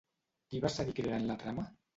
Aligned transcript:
Qui 0.53 0.61
va 0.63 0.71
seguir 0.77 0.97
creant 1.03 1.31
la 1.31 1.39
trama? 1.45 1.71